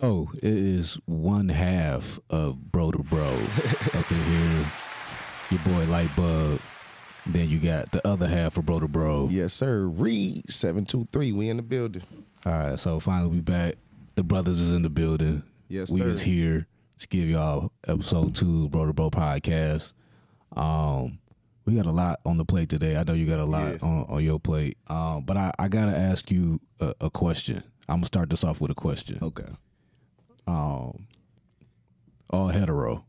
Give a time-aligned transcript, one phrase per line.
[0.00, 3.26] So it is one half of Bro to Bro
[3.94, 4.66] up in here.
[5.50, 6.60] Your boy Lightbug.
[7.26, 9.28] Then you got the other half of Bro to Bro.
[9.30, 9.82] Yes, sir.
[9.86, 11.32] Reed seven two three.
[11.32, 12.02] We in the building.
[12.46, 13.74] All right, so finally we back.
[14.14, 15.42] The brothers is in the building.
[15.68, 16.08] Yes, we sir.
[16.08, 16.66] is here
[16.98, 19.92] to give y'all episode two Bro to Bro podcast.
[20.56, 21.18] Um,
[21.66, 22.96] we got a lot on the plate today.
[22.96, 23.78] I know you got a lot Yeah.
[23.82, 24.78] on, on your plate.
[24.88, 27.62] Um, but I, I gotta ask you a, a question.
[27.86, 29.18] I'm gonna start this off with a question.
[29.20, 29.44] Okay.
[30.50, 31.06] Um,
[32.28, 33.04] all hetero.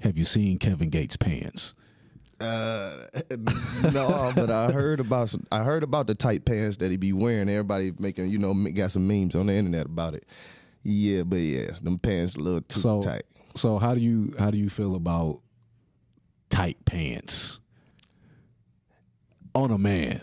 [0.00, 1.74] Have you seen Kevin Gates' pants?
[2.40, 3.06] Uh,
[3.92, 7.12] no, but I heard about some, I heard about the tight pants that he be
[7.12, 7.48] wearing.
[7.48, 10.24] Everybody making you know got some memes on the internet about it.
[10.82, 13.24] Yeah, but yeah, them pants a little too So, tight.
[13.54, 15.40] so how do you how do you feel about
[16.48, 17.60] tight pants
[19.54, 20.22] on a man?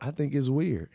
[0.00, 0.90] I think it's weird.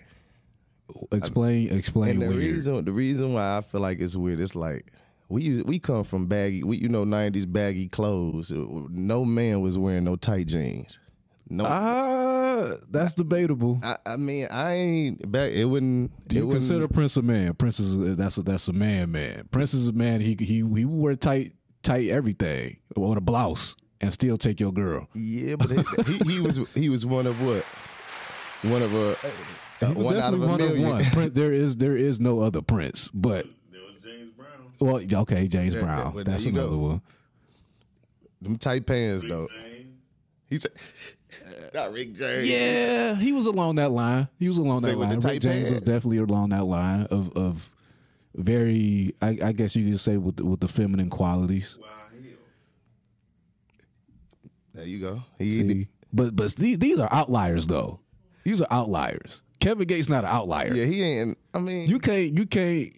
[1.12, 2.40] Explain explain And the weird.
[2.40, 4.92] reason the reason why I feel like it's weird, it's like
[5.30, 8.52] we we come from baggy, we you know nineties baggy clothes.
[8.56, 11.00] No man was wearing no tight jeans.
[11.50, 13.80] No, Ah, that's debatable.
[13.84, 15.52] I, I mean I ain't back.
[15.52, 16.12] It wouldn't.
[16.28, 17.54] Do it you wouldn't- consider Prince a man?
[17.54, 19.48] Prince is that's a that's a man, man.
[19.52, 20.20] Prince is a man.
[20.22, 21.54] He he he would wear tight
[21.84, 25.08] tight everything or a blouse and still take your girl.
[25.14, 27.64] Yeah, but it, he, he was he was one of what?
[28.70, 29.16] One of a
[29.80, 30.86] He uh, was one out of a one million.
[30.86, 31.06] of one.
[31.06, 34.74] Prince, there is there is no other Prince, but There was James Brown.
[34.80, 36.14] well, okay, James Yeah, Brown.
[36.14, 36.62] well, that's you go.
[36.62, 37.02] another one.
[38.42, 39.48] Them tight pants though.
[39.48, 39.88] James.
[40.50, 40.72] He said,
[41.74, 44.28] "Not Rick James." Yeah, he was along that line.
[44.40, 45.20] He was along Say that line.
[45.20, 47.70] Rick James was definitely along that line of of
[48.36, 49.14] very.
[49.22, 51.78] I, I guess you could say with the, with the feminine qualities.
[51.82, 51.88] Wow.
[54.74, 55.24] There you go.
[55.40, 55.88] He See?
[56.14, 58.00] But but these these are outliers though.
[58.44, 59.42] These are outliers.
[59.60, 60.74] Kevin Gates not an outlier.
[60.74, 61.38] yeah, he ain't.
[61.54, 62.92] I mean, You can't you can't.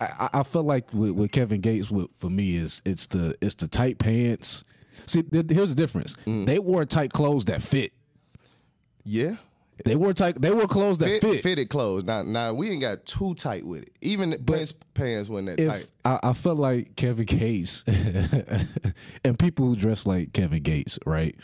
[0.00, 3.54] I, I- feel like with, with Kevin Gates, with, for me is it's the it's
[3.56, 4.64] the tight pants.
[5.06, 6.14] See, th- here's the difference.
[6.26, 6.46] Mm.
[6.46, 7.92] They wore tight clothes that fit.
[9.04, 9.36] yeah.
[9.82, 10.38] They wore tight.
[10.38, 11.42] They wore clothes that Fit, fit.
[11.42, 12.04] fitted clothes.
[12.04, 13.92] Now, now we ain't got too tight with it.
[14.02, 15.86] Even Prince pants wasn't that if tight.
[16.04, 17.82] I, I feel like Kevin Gates
[19.24, 21.34] and people who dress like Kevin Gates, right?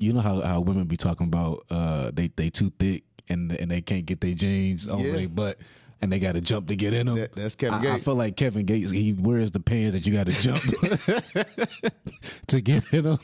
[0.00, 3.70] You know how, how women be talking about uh they they too thick and and
[3.70, 5.12] they can't get their jeans on Yeah.
[5.12, 5.58] their butt
[6.00, 7.16] and they got to jump to get in them.
[7.16, 10.12] That- that's Kevin I, I feel like Kevin Gates he wears the pants that you
[10.12, 10.62] got to jump
[12.48, 13.18] to get in them.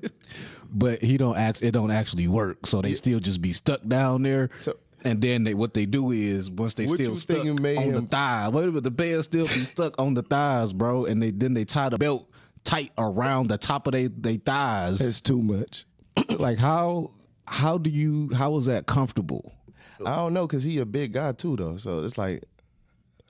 [0.70, 4.22] but he don't act it don't actually work, so they still just be stuck down
[4.22, 4.50] there.
[4.60, 8.08] So- and then they, what they do is once they What still stuck on the
[8.10, 11.30] thigh, wait a minute, the band still be stuck on the thighs, bro, and they
[11.30, 12.28] then they tie the belt
[12.64, 15.00] tight around the top of they they thighs.
[15.00, 15.84] It's too much.
[16.30, 17.12] like how
[17.46, 19.52] how do you how is that comfortable?
[20.04, 21.76] I don't know because he a big guy too though.
[21.78, 22.44] So it's like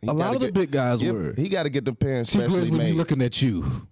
[0.07, 1.33] A lot of the big guys were.
[1.37, 3.87] He got to get the pants T specially Grizzley, we looking at you.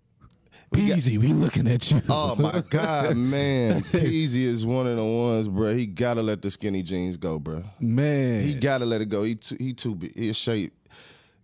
[0.73, 2.03] Peezy, we looking at you.
[2.09, 3.83] Oh my god, man!
[3.93, 5.73] Peezy is one of the ones, bro.
[5.73, 7.63] He gotta let the skinny jeans go, bro.
[7.79, 8.43] man.
[8.43, 9.23] He gotta let it go.
[9.23, 10.17] He too, he too big.
[10.17, 10.73] His shape,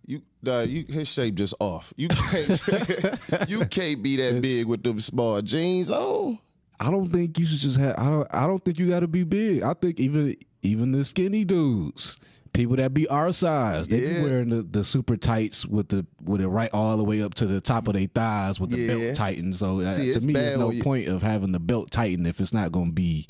[0.05, 1.93] you, uh, you, his shape just off.
[1.95, 2.61] You can't,
[3.47, 6.37] you can't be that big with them small jeans on.
[6.81, 7.95] I don't think you should just have.
[7.97, 8.27] I don't.
[8.33, 9.61] I don't think you got to be big.
[9.63, 12.17] I think even even the skinny dudes,
[12.53, 16.41] people that be our size, they be wearing the, the super tights with the with
[16.41, 18.87] it right all the way up to the top of their thighs with the Yeah.
[18.97, 19.55] belt tightened.
[19.55, 22.39] So uh, See, to me, there's no you- point of having the belt tightened if
[22.41, 23.27] it's not going to be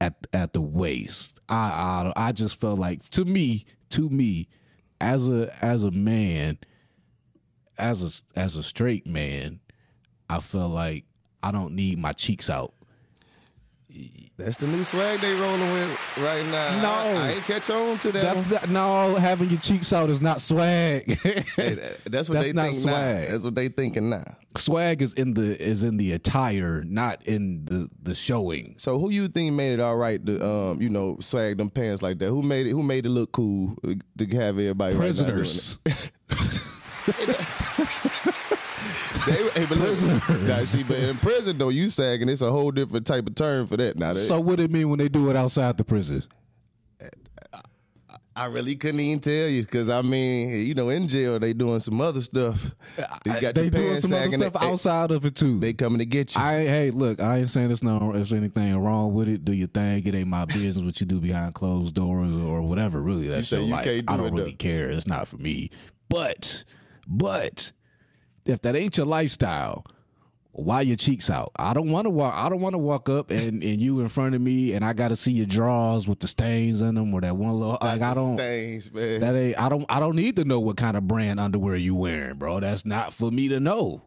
[0.00, 1.40] at at the waist.
[1.48, 4.48] I, I I just felt like to me to me
[5.00, 6.58] as a as a man
[7.78, 9.58] as a as a straight man,
[10.30, 11.04] I felt like
[11.46, 12.72] I don't need my cheeks out.
[14.36, 16.82] That's the new swag they rolling with right now.
[16.82, 16.90] No.
[16.90, 18.34] I, I ain't catch on to that.
[18.34, 21.18] That's not, no having your cheeks out is not swag.
[21.56, 23.24] Hey, that's what That's they not think swag.
[23.24, 23.30] now.
[23.30, 24.36] That's what they thinking now.
[24.56, 28.74] swag is in the is in the attire, not in the the showing.
[28.76, 32.02] So who you think made it all right to um you know sag them pants
[32.02, 32.28] like that?
[32.28, 32.72] Who made it?
[32.72, 33.76] Who made it look cool
[34.18, 35.78] to have everybody right Prisoners.
[35.86, 36.10] it?
[39.26, 40.00] They, hey, but look,
[40.42, 42.28] now, see, but in prison though, you sagging.
[42.28, 43.96] It's a whole different type of term for that.
[43.96, 46.22] Now, So what it mean when they do it outside the prison?
[48.38, 51.80] I really couldn't even tell you because I mean, you know, in jail they doing
[51.80, 52.66] some other stuff.
[53.24, 55.58] They uh, got They doing some other stuff They- outside of it too.
[55.58, 56.42] They coming to get you.
[56.42, 59.46] I hey, look, I ain't saying there's no there's anything wrong with it.
[59.46, 60.06] Do your thing.
[60.06, 63.00] It ain't my business what you do behind closed doors or whatever.
[63.00, 63.84] Really, that's say your you life.
[63.84, 64.56] can't do I don't really though.
[64.58, 64.90] care.
[64.90, 65.70] It's not for me.
[66.10, 66.64] But
[67.08, 67.72] but
[68.46, 69.84] if that ain't your lifestyle,
[70.52, 71.52] why your cheeks out?
[71.56, 72.34] I don't want to walk.
[72.34, 74.92] I don't want to walk up and, and you in front of me, and I
[74.94, 77.78] got to see your drawers with the stains in them, or that one little.
[77.80, 78.36] Like I don't.
[78.36, 79.20] Stains, man.
[79.20, 79.60] That ain't.
[79.60, 79.84] I don't.
[79.90, 82.60] I don't need to know what kind of brand underwear you wearing, bro.
[82.60, 84.02] That's not for me to know.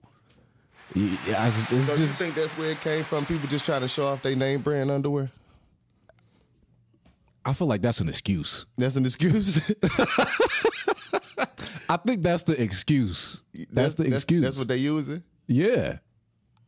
[0.96, 1.14] Yeah,
[1.44, 3.24] I just- so you think that's where it came from?
[3.28, 5.30] People just trying to show off their name brand underwear?
[7.46, 8.66] I feel like that's an excuse.
[8.76, 9.62] That's an excuse.
[11.90, 13.42] I think that's the excuse.
[13.72, 14.44] That's, the excuse.
[14.44, 15.24] That's what they using.
[15.48, 15.98] Yeah.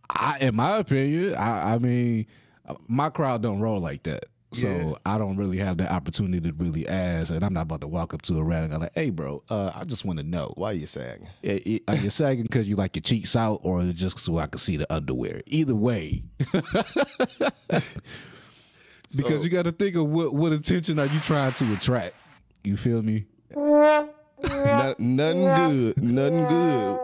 [0.09, 2.25] I, in my opinion, I, I mean,
[2.87, 4.25] my crowd don't roll like that.
[4.53, 4.93] So Yeah.
[5.05, 8.13] I don't really have the opportunity to really ask, and I'm not about to walk
[8.13, 10.51] up to a rat and go like, "Hey, bro, uh, I just want to know,
[10.57, 11.29] Why you sagging?
[11.87, 14.47] Are you sagging because you like your cheeks out, or is it just so I
[14.47, 15.41] can see the underwear?
[15.45, 16.23] Either way,
[17.69, 17.83] because
[19.15, 22.15] So- you got to think of what what attention are you trying to attract.
[22.65, 23.25] You feel me?
[24.43, 26.03] None, nothing good.
[26.03, 26.99] Nothing good.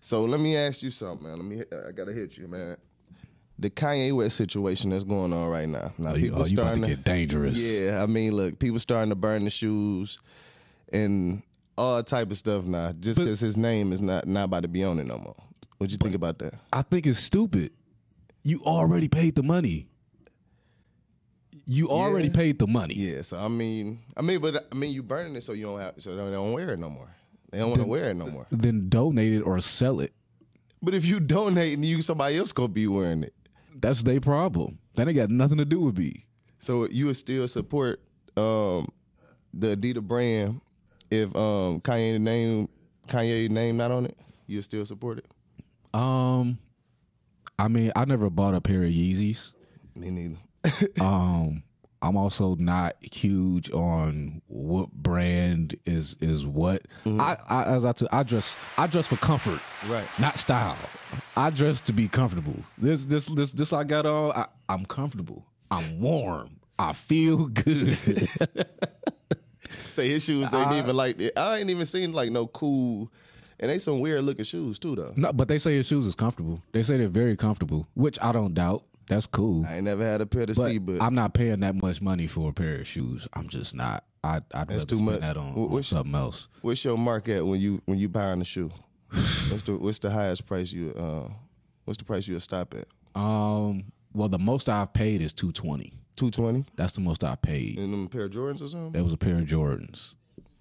[0.00, 1.36] So let me ask you something, man.
[1.36, 1.62] Let me.
[1.88, 2.76] I gotta hit you, man.
[3.58, 5.92] The Kanye West situation that's going on right now.
[5.98, 7.58] Now Oh, you, oh, you about to get dangerous.
[7.58, 10.18] Yeah, I mean, look, people starting to burn the shoes
[10.92, 11.42] and
[11.76, 14.84] all type of stuff now, just because his name is not not about to be
[14.84, 15.34] on it no more.
[15.78, 16.54] What you think about that?
[16.72, 17.72] I think it's stupid.
[18.44, 19.87] You already paid the money.
[21.70, 22.34] You already Yeah.
[22.34, 22.94] paid the money.
[22.94, 25.78] Yeah, so I mean, I mean, but I mean, you burning it so you don't
[25.80, 27.14] have, so they don't wear it no more.
[27.52, 28.46] They don't want to wear it no more.
[28.50, 30.12] Then donate it or sell it.
[30.82, 33.34] But if you donate and you somebody else gonna be wearing it,
[33.80, 34.78] That's their problem.
[34.94, 36.24] That ain't got nothing to do with me.
[36.58, 38.00] so you would still support
[38.36, 38.88] um,
[39.52, 40.60] the Adidas brand
[41.10, 42.68] if um, Kanye name
[43.08, 44.16] Kanye name not on it.
[44.46, 45.26] You would still support it.
[45.94, 46.58] Um,
[47.58, 49.52] I mean, I never bought a pair of Yeezys.
[49.94, 50.36] Me neither.
[51.00, 51.62] Um,
[52.00, 56.82] I'm also not huge on what brand is is what.
[57.04, 60.06] I, I as I t- I dress I dress for comfort, Right.
[60.20, 60.76] Not style.
[61.36, 62.54] I dress to be comfortable.
[62.76, 64.32] This this this this I got on.
[64.32, 65.44] I, I'm comfortable.
[65.70, 66.50] I'm warm.
[66.78, 67.98] I feel good.
[69.90, 73.10] Say his shoes ain't even like I ain't even seen like no cool,
[73.58, 75.12] and they some weird looking shoes too though.
[75.16, 76.62] no, but they say his shoes is comfortable.
[76.72, 78.84] They say they're very comfortable, which I don't doubt.
[79.08, 79.64] That's cool.
[79.66, 82.00] I ain't never had a pair to But see, but I'm not paying that much
[82.02, 83.26] money for a pair of shoes.
[83.32, 84.04] I'm just not.
[84.22, 85.20] I, I'd rather too spend much.
[85.20, 86.48] that on, Wh- on what's- something else.
[86.60, 88.70] what's your mark at when you when you buying a shoe?
[89.10, 91.32] what's the what's the highest price you uh
[91.84, 92.86] what's the price you'll stop at?
[93.20, 93.84] Um.
[94.14, 95.92] Well, the most I've paid is two twenty.
[96.16, 96.64] Two twenty.
[96.76, 97.78] That's the most I paid.
[97.78, 98.92] And them a pair of Jordans or something?
[98.92, 100.14] That was a pair of Jordans.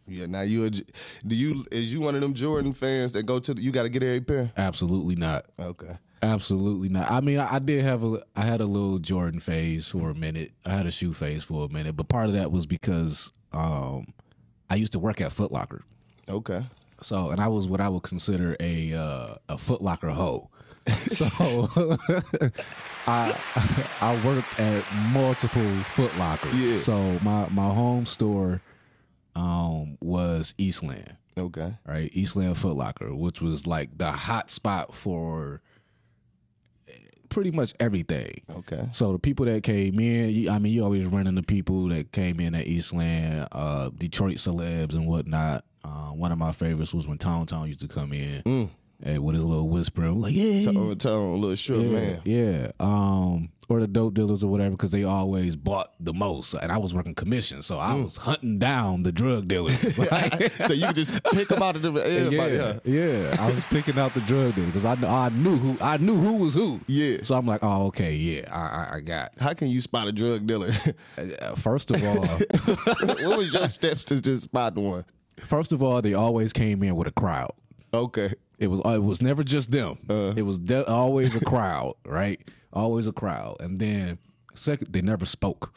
[0.06, 0.25] Yeah.
[0.27, 0.84] Now you a J-
[1.25, 3.84] do you is you one of them Jordan fans that go to the, you got
[3.84, 4.51] to get every pair?
[4.56, 5.46] Absolutely not.
[5.60, 5.98] Okay.
[6.21, 7.09] Absolutely not.
[7.12, 8.24] I mean, I, I did have a.
[8.36, 10.51] I had a little Jordan phase for a minute.
[10.65, 14.13] I had a shoe phase for a minute, but part of that was because um,
[14.69, 15.83] I used to work at Foot Locker.
[16.27, 16.65] Okay.
[17.01, 20.50] So, and I was what I would consider a uh, a Foot Locker hoe.
[21.07, 21.67] So,
[23.07, 23.38] I
[24.01, 24.83] I worked at
[25.13, 26.55] multiple Foot Lockers.
[26.55, 26.77] Yeah.
[26.79, 28.62] So my my home store
[29.36, 31.74] um, was Eastland, Okay.
[31.86, 32.09] right?
[32.13, 35.62] Eastland Foot Locker, which was like the hot spot for
[37.38, 38.41] pretty much everything.
[38.50, 38.89] Okay.
[38.91, 42.39] So the people that came in, I mean, you always run into people that came
[42.39, 45.63] in at Eastland, uh, Detroit celebs and whatnot.
[45.84, 48.41] Uh, one of my favorites was when Tone Tone used to come in
[49.04, 52.22] and with his little whispering, like, yeah, Tone, tone, little short yeah, man.
[52.25, 52.72] yeah.
[52.80, 56.54] Um, or the dope dealers or whatever, because they always bought the most.
[56.54, 59.98] And I was working commission, so I was hunting down the drug dealers.
[59.98, 62.54] Like, so you can just pick them out of the, everybody.
[62.56, 62.80] yeah, huh?
[62.86, 63.36] yeah.
[63.38, 64.94] I was picking out the drug dealers because I,
[65.25, 66.80] I knew who I knew who was who.
[66.88, 67.18] Yeah.
[67.24, 68.62] So I'm like, oh, okay, yeah, I,
[68.94, 69.34] I, I got.
[69.38, 70.72] How can you spot a drug dealer?
[71.18, 72.25] Uh, First of all,
[73.25, 75.04] what was your steps to just spot one?
[75.39, 77.51] first of all, they always came in with a crowd.
[77.94, 78.34] Okay.
[78.57, 79.97] It was it was never just them.
[80.09, 82.39] It was de- always a crowd, right?
[82.73, 83.57] Always a crowd.
[83.59, 84.17] And then
[84.55, 85.73] second, they never spoke.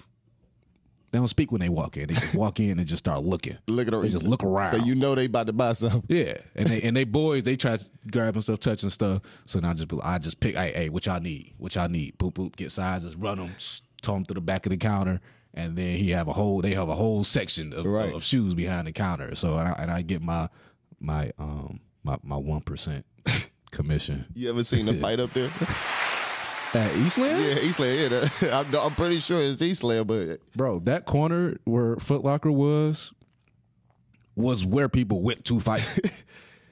[1.12, 2.06] They don't speak when they walk in.
[2.06, 3.58] They just walk in and just start looking.
[3.66, 4.78] Look at They just look around.
[4.78, 6.04] So you know they about to buy something.
[6.08, 9.22] Yeah, and they and they boys they try to grabbing stuff, touching stuff.
[9.44, 11.54] So now I just I just pick, hey, hey, what y'all need?
[11.58, 12.16] What y'all need?
[12.16, 13.54] Boop boop, get sizes, run them,
[14.02, 15.20] tow them to the back of the counter,
[15.52, 18.14] and then he have a whole they have a whole section of, Right.
[18.14, 19.34] of shoes behind the counter.
[19.34, 20.48] So and I, and I get my
[21.00, 23.04] my um my my one percent
[23.70, 25.50] commission You ever seen a fight up there?
[26.72, 27.98] at Eastland, yeah, Eastland.
[28.00, 30.78] Yeah, that- I'm, I'm pretty sure it's Eastland, but bro.
[30.80, 33.12] That corner where Foot Locker was
[34.36, 35.84] was where people went to fight.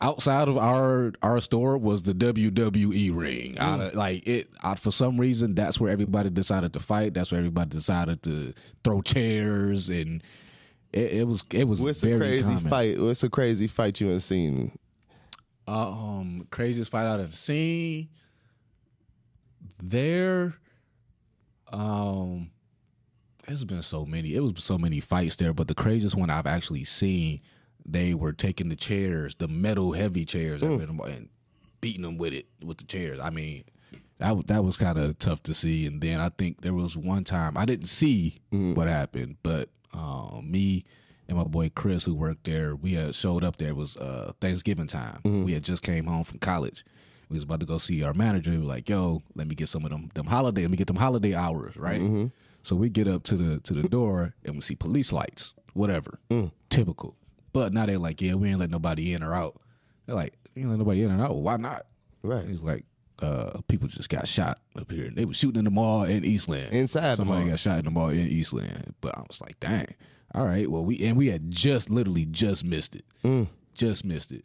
[0.01, 3.55] Outside of our our store was the WWE ring.
[3.57, 3.61] Mm.
[3.61, 7.15] Out of, like it, out, for some reason, that's where everybody decided to fight.
[7.15, 8.55] That's where everybody decided to
[8.85, 10.23] throw chairs, and
[10.93, 12.69] it, it was it was what's a very crazy common.
[12.71, 13.01] fight?
[13.01, 14.79] What's a crazy fight you ain't seen?
[15.69, 18.09] Um, craziest fight I've scene.
[19.83, 20.55] there,
[21.71, 22.51] um,
[23.47, 24.35] there's been so many.
[24.35, 27.41] It was so many fights there, but the craziest one I've actually seen,
[27.85, 31.29] they were taking the chairs, the metal heavy chairs, and
[31.83, 33.21] beating them with it with the chairs.
[33.21, 33.65] I mean,
[34.19, 35.87] that that was kind of tough to see.
[35.87, 38.41] And then I think there was one time I didn't see
[38.75, 40.85] what happened, but um, me
[41.29, 43.69] and my boy Chris, who worked there, we had showed up there.
[43.69, 45.21] It was uh, Thanksgiving time.
[45.25, 46.85] We had just came home from college.
[47.29, 48.51] We was about to go see our manager.
[48.51, 50.63] We were like, "Yo, let me get some of them them holiday.
[50.63, 52.01] Let me get them holiday hours, right?"
[52.63, 55.53] So we get up to the to the door and we see police lights.
[55.75, 56.19] Whatever,
[56.71, 57.15] typical.
[57.53, 59.61] But now they're like, "Yeah, we ain't let nobody in or out."
[60.07, 61.37] They're like, "You ain't let nobody in or out.
[61.37, 61.87] Why not?"
[62.23, 62.47] Right.
[62.49, 62.85] He's like,
[63.21, 65.11] uh, people just got shot up here.
[65.15, 66.73] They were shooting in the mall in Eastland.
[66.73, 67.51] Inside the Somebody mall.
[67.51, 68.95] got shot in the mall in Eastland.
[69.01, 69.95] But I was like, dang.
[70.35, 70.71] All right.
[70.71, 73.05] Well, we and we had just literally just missed it.
[73.75, 74.45] Just missed it.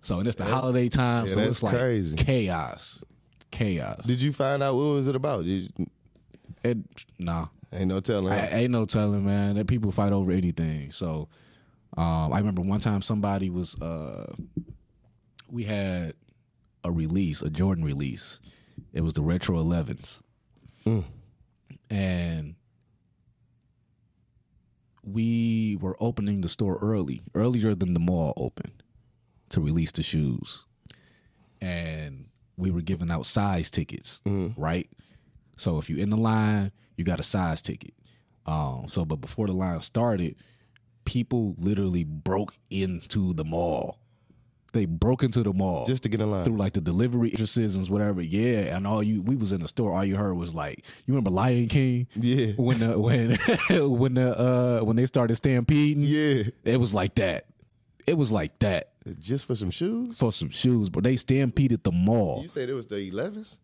[0.00, 2.16] So and it's the holiday time, yeah, so it's like crazy.
[2.16, 3.02] chaos.
[3.52, 4.04] Chaos.
[4.04, 5.44] Did you find out what was it about?
[5.44, 5.86] Did you,
[6.64, 6.78] It,
[7.18, 7.46] nah.
[7.72, 8.32] ain't no telling.
[8.32, 9.54] I, ain't no telling, man.
[9.56, 10.90] That people fight over anything.
[10.90, 11.28] So,
[11.96, 14.32] um, I remember one time somebody was, uh,
[15.48, 16.14] we had
[16.82, 18.40] a release, a Jordan release.
[18.92, 20.20] It was the Retro 11s,
[21.90, 22.54] and
[25.04, 28.82] we were opening the store early, earlier than the mall opened,
[29.50, 30.64] to release the shoes,
[31.60, 34.20] and we were giving out size tickets,
[34.56, 34.88] right?
[35.56, 37.94] So if you're in the line, you got a size ticket.
[38.46, 40.36] Um, so but before the line started,
[41.04, 43.98] people literally broke into the mall.
[44.72, 46.44] They broke into the mall just to get in line.
[46.44, 48.22] through like the delivery entrances whatever.
[48.22, 49.92] Yeah, and all you we was in the store.
[49.92, 52.06] All you heard was like, you remember Lion King?
[52.16, 52.52] Yeah.
[52.56, 53.36] When the when
[53.98, 56.02] when the uh when they started stampeding.
[56.04, 56.44] Yeah.
[56.64, 57.46] It was like that.
[58.06, 60.16] It was like that Just for some shoes?
[60.16, 62.40] for some shoes, but they stampeded the mall.
[62.42, 63.58] You said it was the 11s?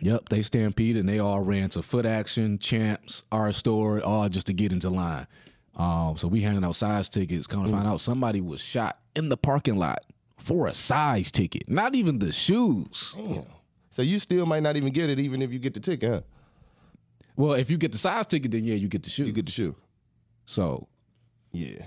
[0.00, 4.52] Yep, they stampeded and they all ran to Footaction, Champs, our store, all just to
[4.52, 5.26] get into line.
[5.74, 7.46] Um, so we handing out size tickets.
[7.46, 10.00] Come to find out, somebody was shot in the parking lot
[10.46, 11.68] for a size ticket.
[11.68, 13.16] Not even the shoes.
[13.18, 13.42] Damn.
[13.90, 16.20] So you still might not even get it even if you get the ticket, huh?
[17.34, 19.24] Well, if you get the size ticket, then yeah, you get the shoe.
[19.24, 19.74] You get the shoe.
[20.44, 20.86] so
[21.50, 21.86] Yeah.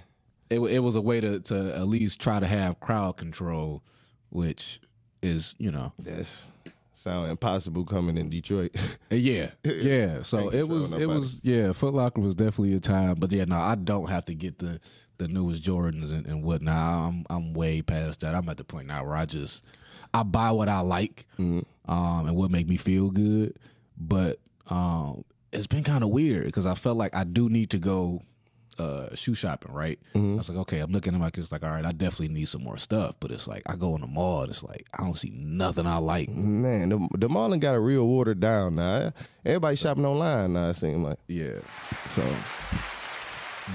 [0.49, 3.81] it it was a way to to at least try to have crowd control,
[4.29, 4.81] which
[5.21, 6.45] is you know That's
[6.93, 8.75] sound impossible coming in Detroit.
[9.09, 10.21] Yeah, yeah.
[10.21, 11.71] So it was, it was, yeah.
[11.71, 14.81] Foot Locker was definitely a time, but yeah, no, I don't have to get the
[15.19, 17.09] the newest Jordans and, and whatnot.
[17.09, 18.33] I'm I'm way past that.
[18.33, 19.63] I'm at the point now where I just
[20.13, 21.91] I buy what I like, Mm-hmm.
[21.91, 23.55] um, and what make me feel good.
[23.97, 27.77] But um, it's been kind of weird because I felt like I do need to
[27.77, 28.21] go
[28.77, 29.99] uh shoe shopping, right?
[30.15, 30.33] Mm-hmm.
[30.33, 32.47] I was like, okay, I'm looking at my kids like, all right, I definitely need
[32.47, 33.15] some more stuff.
[33.19, 35.85] But it's like I go in the mall and it's like I don't see nothing
[35.85, 36.29] I like.
[36.29, 39.11] Man, the, the mall got a real watered down now.
[39.45, 41.17] Everybody shopping online now, it seems like.
[41.27, 41.59] Yeah.
[42.15, 42.23] So,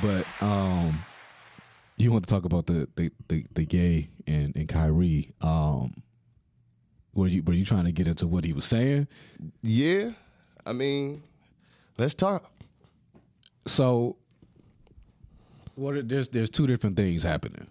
[0.02, 0.98] but um,
[1.96, 5.32] you want to talk about the the the, the gay and and Kyrie?
[5.40, 6.02] Um,
[7.14, 9.06] were you were you trying to get into what he was saying?
[9.62, 10.10] Yeah.
[10.66, 11.22] I mean,
[11.98, 12.50] let's talk.
[13.66, 14.16] So,
[15.74, 15.94] what?
[15.94, 17.66] are- There's there's two different things happening.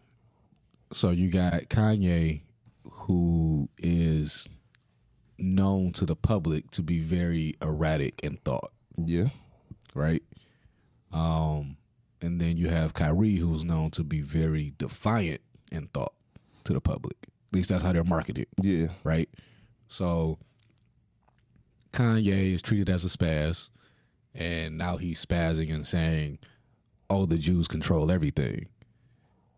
[0.93, 2.41] So you got Kanye,
[2.89, 4.47] who is
[5.39, 8.71] known to the public to be very erratic in thought.
[9.03, 9.29] Yeah.
[9.95, 10.21] right?
[11.11, 11.77] Um,
[12.23, 16.13] and then you have Kyrie, who's known to be very defiant in thought
[16.63, 17.17] to the public.
[17.21, 18.87] At least that's how they're marketed, Yeah.
[19.03, 19.29] right?
[19.87, 20.39] So
[21.91, 23.69] Kanye is treated as a spaz,
[24.33, 26.39] and now he's spazzing and saying,
[27.09, 28.67] "Oh, the Jews control everything."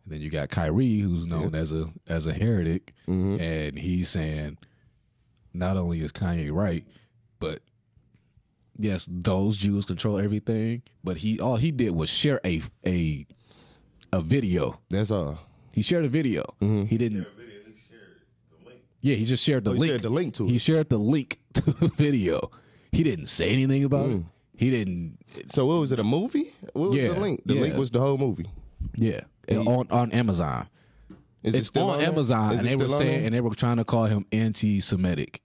[0.03, 3.39] And then you got Kyrie, who's known as a as a heretic, mm-hmm.
[3.39, 4.57] and he's saying,
[5.53, 6.85] not only is Kanye right,
[7.39, 7.61] but
[8.77, 10.83] yes, those Jews control everything.
[11.03, 13.25] But he all he did was share a a
[14.13, 14.79] a video.
[14.89, 15.39] That's all.
[15.71, 16.43] He shared a video.
[16.61, 16.85] Mm-hmm.
[16.85, 17.27] He didn't.
[19.01, 19.89] Yeah, he just shared the Oh, he link.
[19.91, 22.49] shared the link to He shared the link to the video.
[22.91, 24.17] He didn't say anything about it.
[24.17, 24.25] Mm.
[24.57, 25.17] He didn't.
[25.51, 26.53] So what was it, a movie?
[26.73, 27.41] What was Yeah, the link?
[27.45, 27.61] The yeah.
[27.61, 28.47] link was the whole movie.
[28.95, 30.67] Yeah, on on Amazon.
[31.43, 32.07] Is it It's still on there?
[32.07, 34.05] Amazon, Is and it they were still on saying, and they were trying to call
[34.05, 35.43] him anti-Semitic,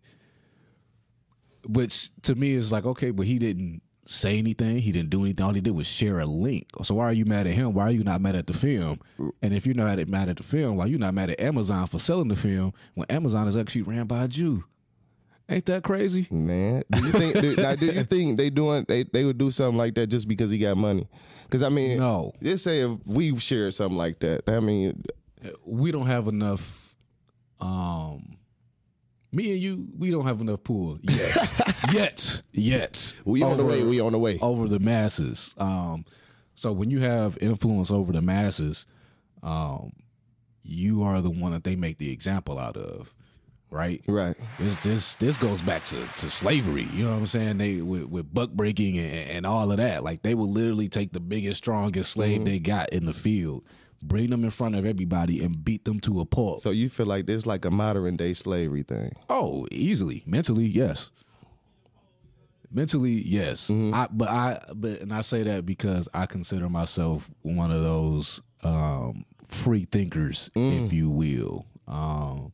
[1.67, 4.79] which to me is like, okay, but he didn't say anything.
[4.79, 5.45] He didn't do anything.
[5.47, 6.67] All he did was share a link.
[6.83, 7.75] So why are you mad at him?
[7.75, 9.01] Why are you not mad at the film?
[9.43, 11.87] And if you're not mad at the film, why are you not mad at Amazon
[11.87, 14.65] for selling the film when Amazon is actually ran by a Jew?
[15.49, 16.29] Ain't that crazy?
[16.31, 17.41] Man, do you think?
[17.41, 20.29] do, now, do you think they doing they they would do something like that just
[20.29, 21.09] because he got money?
[21.45, 22.33] Because I mean, No.
[22.41, 24.49] Let's say if we shared something like that.
[24.49, 25.03] I mean,
[25.65, 26.95] we don't have enough
[27.61, 28.37] um
[29.33, 31.37] Me and you, we don't have enough pull yet,
[31.93, 33.15] yet, yet.
[33.25, 33.85] We on the way.
[33.85, 34.39] We on the way.
[34.41, 35.55] over the masses.
[35.57, 36.05] Um,
[36.55, 38.87] so when you have influence over the masses,
[39.43, 39.93] um,
[40.63, 43.15] you are the one that they make the example out of,
[43.71, 44.03] right?
[44.07, 44.37] Right.
[44.59, 46.89] This this this goes back to, to slavery.
[46.93, 47.59] You know what I'm saying?
[47.59, 50.05] They with, with buck breaking and, and all of that.
[50.05, 53.65] Like they will literally take the biggest, strongest slave they got in the field,
[54.03, 56.61] bring them in front of everybody, and beat them to a pulp.
[56.61, 59.13] So you feel like this like a modern day slavery thing?
[59.29, 60.23] Oh, easily.
[60.27, 61.11] Mentally, yes.
[62.73, 63.69] Mentally, yes.
[63.71, 68.41] I but I but and I say that because I consider myself one of those
[68.63, 71.67] um free thinkers, if you will.
[71.89, 72.53] Um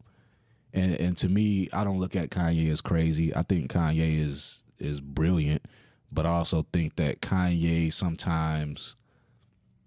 [0.73, 3.35] and and to me, I don't look at Kanye as crazy.
[3.37, 5.63] I think Kanye is is brilliant,
[6.11, 8.97] but I also think that Kanye sometimes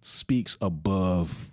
[0.02, 1.52] speaks above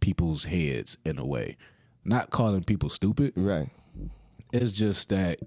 [0.00, 1.56] people's heads in a way.
[2.04, 3.68] Not calling people stupid, Right.
[4.52, 5.38] it's just that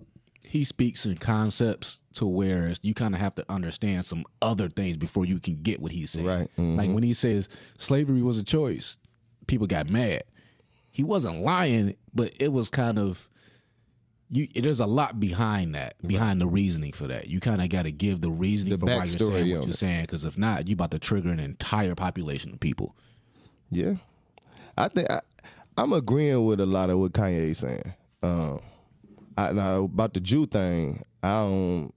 [0.41, 4.95] he speaks in concepts to where you kind of have to understand some other things
[4.97, 6.25] before you can get what he's saying.
[6.25, 6.49] Right.
[6.57, 6.77] Mm-hmm.
[6.77, 8.97] Like when he says slavery was a choice,
[9.45, 10.23] people got mad.
[10.89, 13.29] He wasn't lying, but it was kind of
[14.29, 14.47] you.
[14.55, 17.27] There's a lot behind that, behind the reasoning for that.
[17.27, 19.73] You kind of got to give the reasoning The for why you're saying what you're
[19.73, 22.95] saying, because if not, you about to trigger an entire population of people.
[23.69, 23.95] Yeah,
[24.77, 25.21] I think I,
[25.77, 27.93] I'm agreeing with a lot of what Kanye's saying.
[28.23, 28.61] Um,
[29.37, 31.93] I, now about the Jew thing, I don't.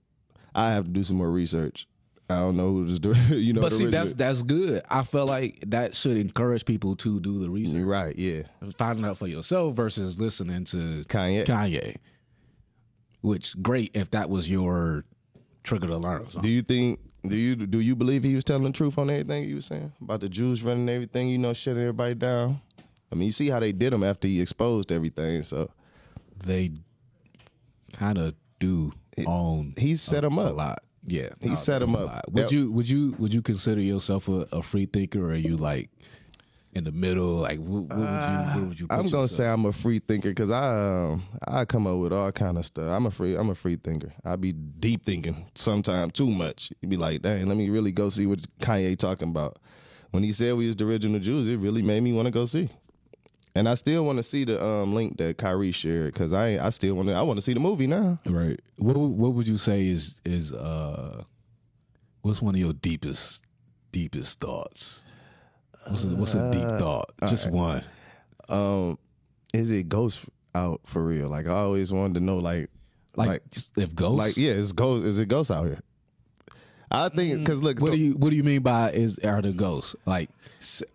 [0.54, 1.86] I have to do some more research.
[2.28, 3.18] I don't know who's doing.
[3.30, 3.60] you know.
[3.60, 4.82] But see, that's that's good.
[4.88, 7.82] I feel like that should encourage people to do the research.
[7.82, 8.16] right.
[8.16, 8.42] Yeah,
[8.76, 11.44] finding out for yourself versus listening to Kanye.
[11.44, 11.96] Kanye.
[13.22, 15.04] Which great if that was your
[15.62, 16.26] trigger to learn.
[16.40, 17.00] Do you think?
[17.26, 19.92] Do you do you believe he was telling the truth on everything he was saying
[20.00, 21.28] about the Jews running everything?
[21.28, 22.62] You know, shutting everybody down.
[23.12, 25.42] I mean, you see how they did him after he exposed everything.
[25.42, 25.70] So
[26.44, 26.72] They
[27.92, 28.92] kind of do
[29.26, 30.82] own he set him up a lot.
[31.06, 32.24] Yeah, He no, set him up.
[32.30, 35.34] Would That- you would you would you consider yourself a, a free thinker, or are
[35.34, 35.90] you like
[36.72, 37.34] in the middle?
[37.36, 38.60] Like, what, what would you?
[38.60, 38.86] Where would you?
[38.86, 39.30] Put I'm gonna yourself?
[39.30, 42.66] say I'm a free thinker because I um, I come up with all kind of
[42.66, 42.84] stuff.
[42.90, 44.12] I'm a free I'm a free thinker.
[44.24, 46.72] I be deep thinking sometimes too much.
[46.80, 49.58] You be like, dang, let me really go see what Kanye talking about.
[50.10, 52.44] When he said we was the original Jews, it really made me want to go
[52.44, 52.68] see.
[53.54, 56.70] And I still want to see the um, link that Kyrie shared because I I
[56.70, 58.20] still want to I want to see the movie now.
[58.26, 58.60] Right.
[58.76, 61.24] What what would you say is is uh
[62.22, 63.44] what's one of your deepest
[63.90, 65.02] deepest thoughts?
[65.88, 67.10] What's a, what's a deep thought?
[67.28, 67.82] Just one.
[68.48, 68.98] Um,
[69.54, 71.28] is it Ghost out for real?
[71.28, 72.68] Like I always wanted to know, like,
[73.16, 73.42] Like, like,
[73.76, 74.18] if ghosts.
[74.18, 75.80] like yeah, is Ghost is it Ghost out here?
[76.92, 79.40] I think because look, what so- do you what do you mean by is are
[79.40, 79.94] the ghosts?
[80.06, 80.28] Like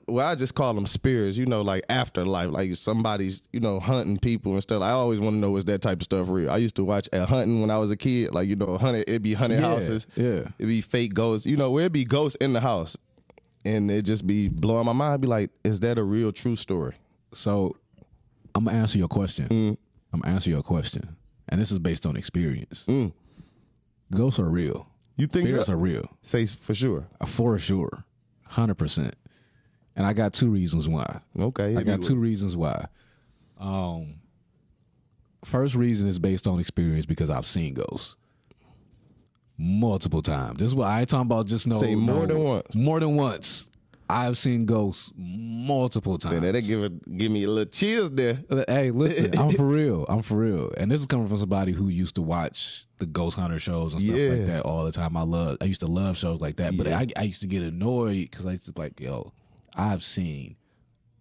[0.07, 4.17] well, I just call them spirits, you know, like afterlife, like somebody's, you know, hunting
[4.19, 4.81] people and stuff.
[4.83, 6.51] I always want to know is that type of stuff real.
[6.51, 9.05] I used to watch uh, hunting when I was a kid, like you know, hunted.
[9.07, 10.39] It'd be hunted Yeah, houses, yeah.
[10.59, 12.97] It'd be fake ghosts, you know, where it'd be ghosts in the house,
[13.65, 15.21] and it just be blowing my mind.
[15.21, 16.95] Be like, is that a real true story?
[17.34, 17.75] so
[18.54, 19.49] I'm gonna answer your question.
[19.49, 19.78] Mm.
[20.13, 21.15] I'm gonna answer your question.
[21.49, 22.86] And this is based on experience.
[22.88, 23.12] Mm.
[24.12, 24.88] Ghosts are real.
[25.17, 25.73] You think Spirits that?
[25.73, 26.10] are real.
[26.23, 27.08] Say for sure.
[27.19, 28.06] Uh, for sure.
[28.45, 29.15] Hundred percent.
[29.95, 31.21] And I got two reasons why.
[31.38, 32.88] Okay, I got two reasons why.
[33.60, 34.15] Um,
[35.43, 38.15] first reason is based on experience because I've seen ghosts
[39.57, 40.59] multiple times.
[40.59, 41.47] This is what I ain't talking about.
[41.47, 42.75] Just no, Say more no- than once.
[42.75, 43.69] More than once.
[44.07, 46.41] I've seen ghosts multiple times.
[46.41, 48.39] Then that give it, give me a little chills there.
[48.51, 50.05] Uh, Hey, listen, I'm for real.
[50.07, 50.71] I'm for real.
[50.77, 54.01] And this is coming from somebody who used to watch the ghost hunter shows and
[54.03, 54.29] stuff Yeah.
[54.29, 55.17] like that all the time.
[55.17, 55.57] I love.
[55.59, 56.99] I used to love shows like that, but Yeah.
[56.99, 59.33] I, I used to get annoyed because I used to like, yo,
[59.73, 60.55] I've seen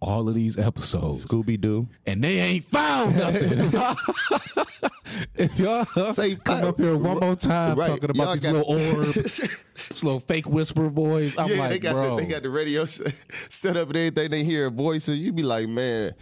[0.05, 1.89] all of these episodes Scooby Doo.
[2.07, 3.73] and they ain't found nothing.
[5.35, 7.89] if y'all Say come fi- up here one more time Right.
[7.89, 9.15] talking Y'all about these got- little orbs,
[9.89, 12.51] this little fake whisper voice, I'm yeah, like, they got bro, the, they got the
[12.51, 12.85] radio
[13.49, 14.31] set up and everything.
[14.31, 15.19] They hear a voice, voices.
[15.19, 16.13] You be like, man,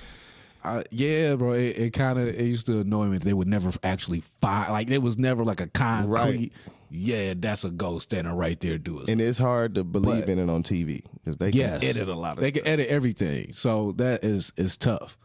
[0.64, 1.52] I, yeah, bro.
[1.52, 3.18] It, it kind of it used to annoy me.
[3.18, 6.10] that They would never actually find like there was never like a concrete.
[6.10, 6.52] Right.
[6.94, 9.04] Yeah, that's a ghost standing right there doing.
[9.04, 9.08] It.
[9.08, 12.08] And it's hard to believe But- in it on TV because they yes, can edit
[12.08, 12.64] a lot of They stuff.
[12.64, 15.16] can edit everything, so that is is tough.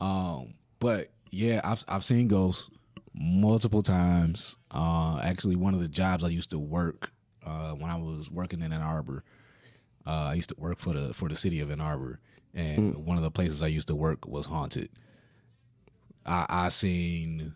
[0.00, 2.68] Um, but yeah, I've I've seen ghosts
[3.14, 4.56] multiple times.
[4.70, 7.12] Uh, actually, one of the jobs I used to work
[7.46, 9.22] uh, when I was working in Ann Arbor,
[10.06, 12.18] uh, I used to work for the for the city of Ann Arbor,
[12.54, 14.90] and one of the places I used to work was haunted.
[16.26, 17.54] I I seen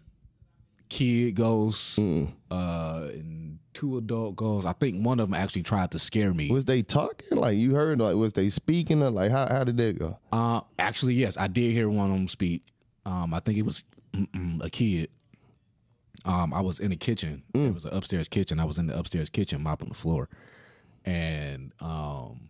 [0.89, 4.67] kid ghosts, uh, and two adult ghosts.
[4.67, 6.51] I think one of them actually tried to scare me.
[6.51, 7.39] Was they talking?
[7.39, 8.01] Like you heard?
[8.01, 9.03] Like was they speaking?
[9.03, 10.19] Or like how how did that go?
[10.33, 12.63] Uh, actually, yes, I did hear one of them speak.
[13.05, 13.85] Um, I think it was
[14.61, 15.11] a kid.
[16.25, 17.45] Um, I was in the kitchen.
[17.55, 18.59] It was an upstairs kitchen.
[18.59, 20.29] I was in the upstairs kitchen mopping the floor,
[21.05, 22.49] and um,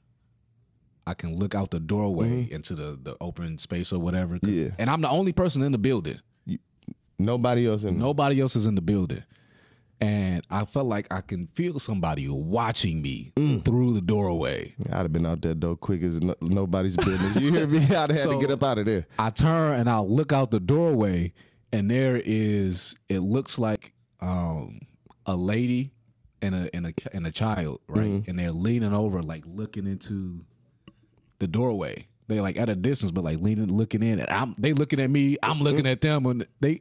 [1.07, 2.55] I can look out the doorway mm-hmm.
[2.55, 4.38] into the the open space or whatever.
[4.42, 4.71] Yeah.
[4.79, 6.21] and I'm the only person in the building.
[7.19, 9.25] Nobody else in Nobody else is in the building.
[9.99, 13.64] And I felt like I can feel somebody watching me mm.
[13.64, 14.75] through the doorway.
[14.92, 17.37] I'd have been out that door quick as no, nobody's business.
[17.37, 17.79] You hear me?
[17.85, 19.07] I'd have had So- to get up out of there.
[19.19, 21.33] I turn and I look out the doorway,
[21.73, 24.81] and there is it looks like um,
[25.25, 25.92] a lady
[26.42, 28.05] and a and a and a child, right?
[28.05, 28.31] Mm-hmm.
[28.31, 30.45] And they're leaning over, like looking into
[31.38, 32.07] the doorway.
[32.29, 34.18] They like at a distance, but like leaning, looking in.
[34.18, 35.37] And I'm they looking at me.
[35.42, 35.87] I'm looking mm-hmm.
[35.88, 36.81] at them, and they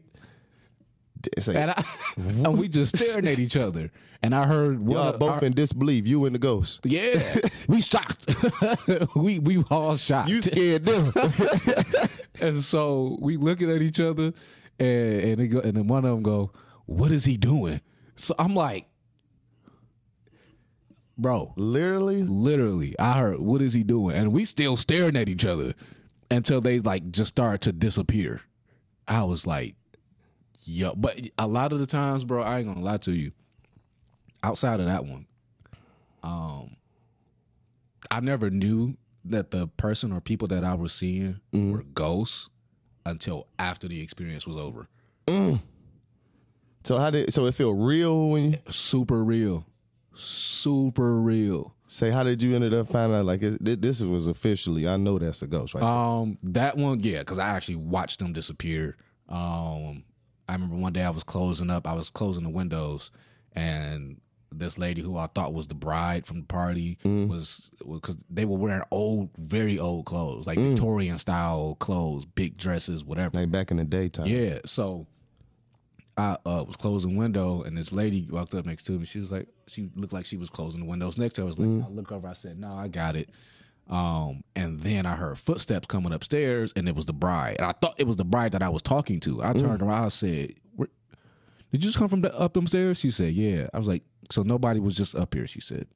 [1.47, 1.85] like, and, I,
[2.17, 3.91] and we just staring at each other.
[4.21, 6.07] And I heard one y'all of both our- in disbelief.
[6.07, 6.79] You and the ghost.
[6.83, 8.27] yeah, we shocked.
[9.15, 10.29] we we all shocked.
[10.29, 11.13] You scared them.
[12.41, 14.33] And so we looking at each other,
[14.79, 16.51] and and, go, and then one of them go,
[16.85, 17.81] "What is he doing?"
[18.15, 18.87] So I'm like,
[21.17, 22.23] "Bro, Literally.
[22.23, 25.73] literally, I heard, what is he doing?" And we still staring at each other
[26.29, 28.41] until they like just start to disappear.
[29.07, 29.75] I was like,
[30.63, 33.31] "Yo," but a lot of the times, bro, I ain't gonna lie to you.
[34.43, 35.25] Outside of that one,
[36.23, 36.75] um,
[38.11, 42.49] I never knew that the person or people that I was seeing were ghosts
[43.05, 44.87] until after the experience was over.
[46.83, 47.33] So how did?
[47.33, 49.65] So it feel real when you Super real,
[50.15, 51.75] super real.
[51.87, 52.09] say?
[52.09, 53.25] How did you ended up finding out?
[53.25, 54.87] Like it, this was officially.
[54.87, 55.83] I know that's a ghost, right?
[55.83, 58.97] Um, that one, yeah, because I actually watched them disappear.
[59.29, 60.03] Um,
[60.47, 63.11] I remember one day I was closing up, I was closing the windows,
[63.53, 68.45] and this lady who I thought was the bride from the party was because they
[68.45, 73.37] were wearing old, very old clothes, like Victorian style clothes, big dresses, whatever.
[73.37, 74.27] like back in the daytime.
[74.27, 75.07] Yeah, so
[76.17, 79.05] I uh, was closing window, and this lady walked up next to me.
[79.05, 81.45] She was like, she looked like she was closing the windows next to her.
[81.45, 82.27] I was like, I look over.
[82.27, 83.29] I said, No, I got it.
[83.89, 87.57] Um, and then I heard footsteps coming upstairs, and it was the bride.
[87.59, 89.43] And I thought it was the bride that I was talking to.
[89.43, 90.05] I turned around.
[90.05, 90.87] I said, Where,
[91.71, 94.03] "Did you just come from the, up them stairs?" She said, "Yeah." I was like,
[94.31, 95.87] "So nobody was just up here?" She said,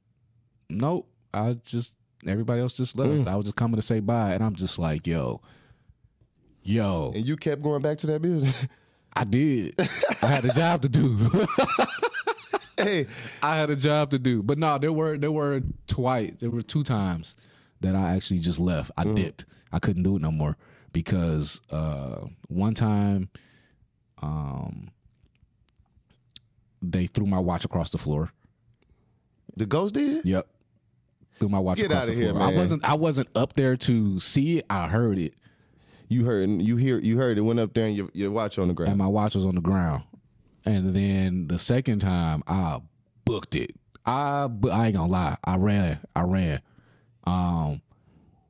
[0.68, 1.08] "Nope.
[1.32, 1.94] I just
[2.26, 3.26] everybody else just left.
[3.26, 5.40] I was just coming to say bye." And I'm just like, "Yo."
[6.62, 8.52] Yo, And you kept going back to that building.
[9.14, 9.74] I did.
[10.22, 11.16] I had a job to do.
[12.76, 13.06] hey,
[13.42, 14.42] I had a job to do.
[14.42, 16.40] But no, there were there were twice.
[16.40, 17.36] There were two times
[17.80, 18.90] that I actually just left.
[18.96, 19.44] I dipped.
[19.72, 20.56] I couldn't do it no more
[20.92, 23.28] because uh, one time,
[24.22, 24.90] um,
[26.82, 28.32] they threw my watch across the floor.
[29.56, 30.24] the ghost did.
[30.24, 30.46] Yep.
[31.38, 32.42] Threw my watch Get across the here, floor.
[32.42, 34.66] I wasn't I wasn't up there to see it.
[34.68, 35.34] I heard it.
[36.10, 36.48] You heard.
[36.60, 36.98] You hear.
[36.98, 37.42] You heard it.
[37.42, 38.90] Went up there and your, your watch on the ground.
[38.90, 40.02] and my watch was on the ground.
[40.66, 42.80] And then the second time, I
[43.24, 43.74] booked it.
[44.04, 46.60] I I ain't gonna lie, I ran, I ran.
[47.24, 47.80] Um,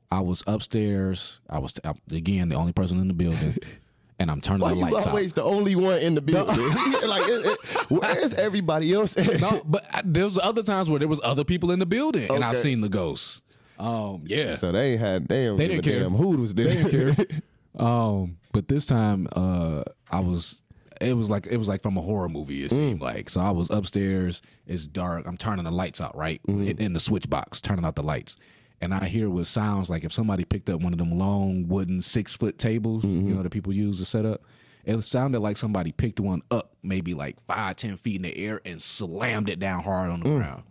[0.09, 1.39] I was upstairs.
[1.49, 1.73] I was
[2.11, 3.55] again the only person in the building,
[4.19, 6.55] and I'm turning Why the you lights always the only one in the building?
[7.07, 9.15] like, it, it, where's everybody else?
[9.17, 12.31] No, but I, there was other times where there was other people in the building,
[12.31, 12.59] and I Okay.
[12.59, 13.41] seen the ghosts.
[13.77, 15.27] Um, yeah, So they had.
[15.27, 15.99] They, They didn't care.
[16.01, 16.67] damn who was there.
[16.67, 17.25] They didn't care.
[17.77, 20.63] um, but this time, uh, I was.
[20.99, 22.63] It was like it was like from a horror movie.
[22.63, 23.41] It seemed like so.
[23.41, 24.43] I was upstairs.
[24.67, 25.25] It's dark.
[25.25, 28.37] I'm turning the lights out right in, in the switch box, turning out the lights,
[28.81, 32.03] and I hear what sounds like if somebody picked up one of them long wooden
[32.03, 34.43] six foot tables, you know, that people use to set up.
[34.85, 38.61] It sounded like somebody picked one up, maybe like five, ten feet in the air,
[38.63, 40.63] and slammed it down hard on the ground.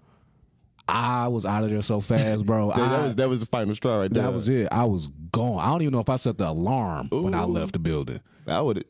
[0.91, 2.71] I was out of there so fast, bro.
[2.77, 4.23] That, that was that was the final straw right there.
[4.25, 4.69] that was it.
[4.71, 5.59] I was gone.
[5.61, 8.21] I don't even know if I set the alarm when I left the building.
[8.47, 8.85] I would.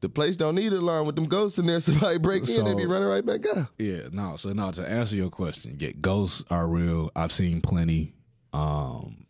[0.00, 1.80] The place don't need an alarm with them ghosts in there.
[1.80, 3.68] Somebody break in, they be running right back out.
[3.78, 4.36] Yeah, no.
[4.36, 7.10] So now to answer your question, yeah, ghosts are real.
[7.16, 8.14] I've seen plenty.
[8.52, 9.26] Um,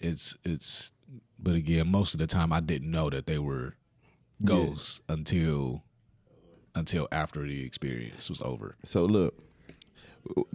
[0.00, 0.92] it's it's,
[1.38, 3.74] but again, most of the time I didn't know that they were
[4.44, 5.82] ghosts until
[6.74, 8.76] until after the experience was over.
[8.84, 9.34] So look,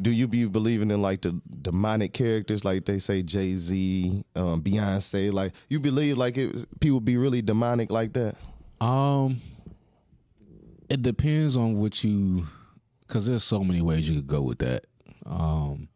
[0.02, 4.62] do you be believing in like the demonic characters, like they say Jay Z, um,
[4.62, 5.32] Beyonce?
[5.32, 8.36] Like you believe like it was, people be really demonic like that?
[8.80, 9.40] Um,
[10.90, 12.48] it depends on what you,
[13.08, 14.86] because there's so many ways you could go with that.
[15.26, 15.88] Um,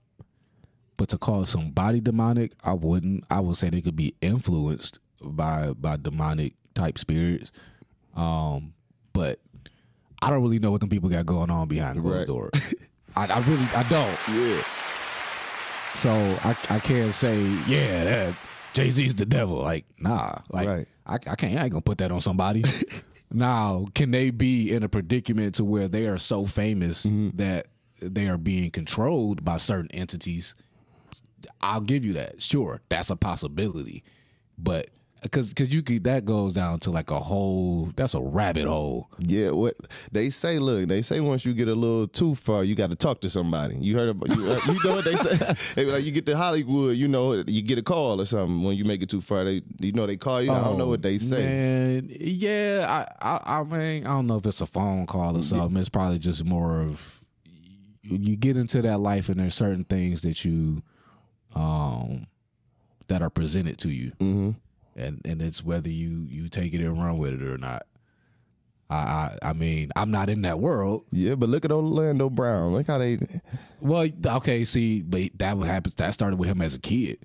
[0.97, 3.25] but to call somebody demonic, I wouldn't.
[3.29, 7.51] I would say they could be influenced by by demonic type spirits.
[8.15, 8.73] Um,
[9.11, 9.39] but
[10.21, 12.27] I don't really know what them people got going on behind closed Right.
[12.27, 12.51] doors.
[13.15, 14.17] I, I really I don't.
[14.30, 14.63] Yeah.
[15.95, 16.12] So
[16.43, 18.36] I I can't say yeah that
[18.73, 19.58] Jay Z's the devil.
[19.58, 20.88] Like nah, like Right.
[21.06, 22.63] I, I can't I ain't gonna put that on somebody.
[23.32, 27.36] Now, can they be in a predicament to where they are so famous mm-hmm.
[27.36, 27.67] that
[27.99, 30.56] they are being controlled by certain entities?
[31.60, 32.41] I'll give you that.
[32.41, 34.04] Sure, that's a possibility,
[34.58, 34.88] but
[35.25, 39.09] because because you could that goes down to like a whole that's a rabbit hole.
[39.19, 39.75] Yeah, what
[40.11, 40.59] they say.
[40.59, 43.29] Look, they say once you get a little too far, you got to talk to
[43.29, 43.75] somebody.
[43.79, 45.55] You heard about you, uh, you know what they say?
[45.75, 48.77] They like you get to Hollywood, you know, you get a call or something when
[48.77, 49.43] you make it too far.
[49.43, 50.51] They, you know, they call you.
[50.51, 51.43] I don't know what they say.
[51.43, 55.38] Oh, Man, yeah, I, I, I mean, I don't know if it's a phone call
[55.38, 55.77] or something.
[55.77, 57.21] It's probably just more of
[58.03, 60.83] you you get into that life, and there's certain things that you,
[61.55, 62.27] um,
[63.07, 64.51] that are presented to you, hmm
[64.95, 67.86] and and it's whether you you take it and run with it or not.
[68.89, 71.05] I, I, I mean, I'm not in that world.
[71.12, 72.73] Yeah, but look at Orlando Brown.
[72.73, 73.19] Look how they.
[73.81, 75.95] Well, okay, see, but that what happens.
[75.95, 77.19] That started with him as a kid.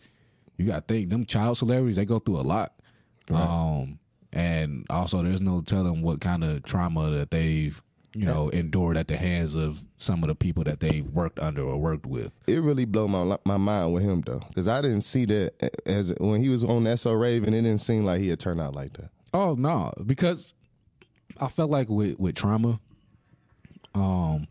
[0.56, 1.96] You got to think them child celebrities.
[1.96, 2.74] They go through a lot,
[3.30, 3.98] um,
[4.32, 7.80] and also there's no telling what kind of trauma that they've
[8.12, 11.62] you know endured at the hands of some of the people that they worked under
[11.62, 12.32] or worked with.
[12.46, 16.12] It really blew my my mind with him though, because I didn't see that as
[16.18, 17.54] when he was on SO Raven.
[17.54, 19.10] It didn't seem like he had turned out like that.
[19.32, 20.54] Oh no, because
[21.38, 22.80] I felt like with with trauma,
[23.94, 24.48] um,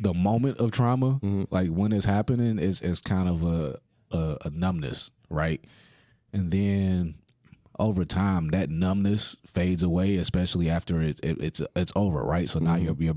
[0.00, 3.78] the moment of trauma, like when it's happening, is is kind of a,
[4.10, 5.62] a a numbness, right?
[6.32, 7.14] And then
[7.80, 12.48] over time, that numbness fades away, especially after it's it, it's it's over, right?
[12.48, 12.84] So now mm-hmm.
[12.84, 13.16] your your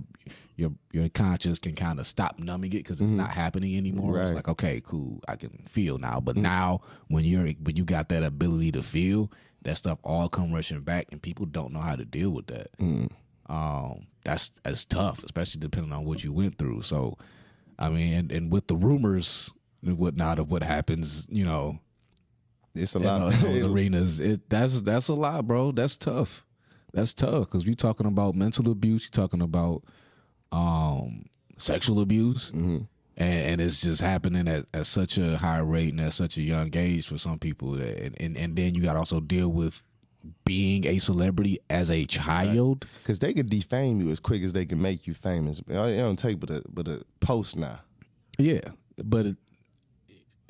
[0.56, 3.18] your your conscious can kind of stop numbing it because it's mm-hmm.
[3.18, 4.20] not happening anymore.
[4.22, 6.20] It's like okay, cool, I can feel now.
[6.20, 6.42] But mm.
[6.42, 9.32] now when you're when you got that ability to feel,
[9.64, 12.70] that stuff all come rushing back, and people don't know how to deal with that.
[12.80, 13.12] Mm.
[13.48, 16.84] Um, that's that's tough, especially depending on what you went through.
[16.84, 17.18] So,
[17.78, 19.52] I mean, and, and with the rumors
[19.86, 21.80] and whatnot of what happens, you know,
[22.76, 23.34] It's a lot.
[23.42, 25.72] those arenas, it that's that's a lot, bro.
[25.72, 26.46] That's tough.
[26.94, 29.04] That's tough because you're talking about mental abuse.
[29.04, 29.84] You're talking about
[30.52, 31.26] um
[31.58, 36.14] sexual abuse, and, and it's just happening at, at such a high rate and at
[36.14, 37.72] such a young age for some people.
[37.74, 39.84] That, and, and and then you got to also deal with
[40.46, 42.88] being a celebrity as a child.
[43.02, 45.60] Because they can defame you as quick as they can make you famous.
[45.60, 47.80] It don't take but a but a post now.
[48.38, 48.62] Yeah,
[48.98, 49.38] but it,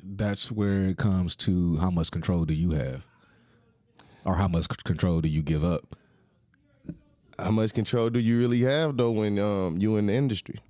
[0.04, 3.06] that's where it comes to how much control do you have,
[4.24, 5.96] or how much control do you give up?
[7.38, 10.60] How much control do you really have though when um you in the industry?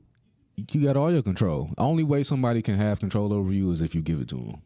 [0.56, 1.70] You got all your control.
[1.78, 4.62] Only way somebody can have control over you is if you give it to them.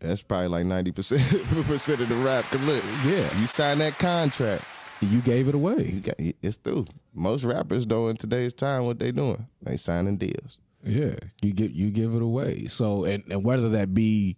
[0.00, 1.22] That's probably like ninety percent
[1.66, 2.44] percent of the rap.
[2.46, 3.38] Cause look, Yeah.
[3.40, 4.64] you sign that contract,
[5.00, 5.90] You gave it away.
[6.02, 6.86] got it's through.
[7.12, 9.46] Most rappers though in today's time, what they doing?
[9.62, 10.56] They signing deals.
[10.82, 12.66] Yeah, you get you give it away.
[12.68, 14.36] So and, and whether that be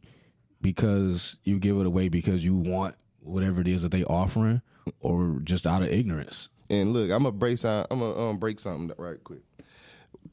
[0.61, 4.63] because you give it away because you want whatever it is that they offering,
[5.01, 6.49] or just out of ignorance.
[6.71, 7.63] And look, I'm gonna break.
[7.65, 9.43] I'm gonna um, break something right quick.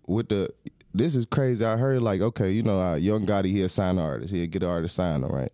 [0.08, 0.50] With the,
[0.94, 1.64] this is crazy.
[1.64, 4.34] I heard like, okay, you know, uh, Yo Gotti he'll sign artist.
[4.34, 5.52] He'll get an artist signed, all right.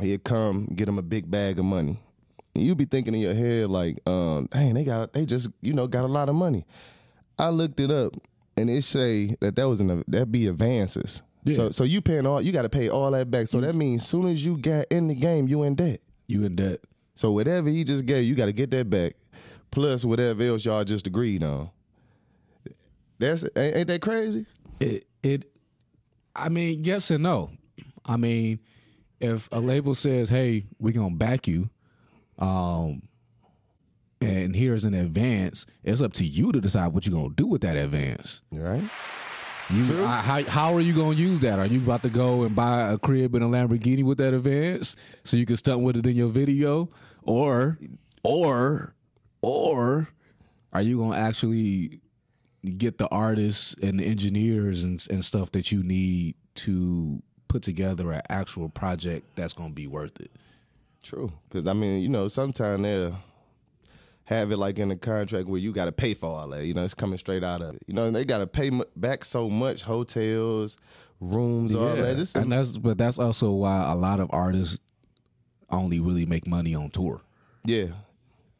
[0.00, 1.98] He'll come get him a big bag of money.
[2.54, 5.86] You be thinking in your head like, um, dang, they got, they just, you know,
[5.86, 6.64] got a lot of money.
[7.38, 8.14] I looked it up,
[8.58, 11.22] and it say that that was an that be advances.
[11.44, 11.54] Yeah.
[11.54, 13.46] So so you paying all, you got to pay all that back.
[13.48, 16.00] So that means soon as you get in the game, you in debt.
[16.26, 16.80] You in debt.
[17.14, 19.14] So whatever he just gave, you got to get that back,
[19.70, 21.70] plus whatever else y'all just agreed on.
[23.18, 24.46] That's ain't, ain't that crazy?
[24.80, 25.50] it it
[26.34, 27.50] I mean, yes and no.
[28.04, 28.60] I mean,
[29.20, 31.68] if a label says, "Hey, we're going to back you,"
[32.38, 33.02] um
[34.20, 37.46] and here's an advance, it's up to you to decide what you're going to do
[37.46, 38.42] with that advance.
[38.50, 38.82] Right?
[39.70, 41.58] You, I, how how are you going to use that?
[41.58, 44.96] Are you about to go and buy a crib and a Lamborghini with that advance
[45.24, 46.88] so you can stunt with it in your video,
[47.22, 47.78] or
[48.22, 48.94] or
[49.42, 50.08] or
[50.72, 52.00] are you going to actually
[52.78, 58.10] get the artists and the engineers and and stuff that you need to put together
[58.12, 60.30] an actual project that's going to be worth it?
[61.02, 61.30] True.
[61.50, 62.82] Because I mean, you know, sometimes
[64.28, 66.66] have it like in a contract where you got to pay for all that.
[66.66, 67.82] You know, it's coming straight out of it.
[67.86, 70.76] You know, and they got to pay mu- back so much, hotels,
[71.18, 72.30] rooms, all that.
[72.34, 74.78] And that's but that's also why a lot of artists
[75.70, 77.22] only really make money on tour.
[77.64, 77.86] yeah,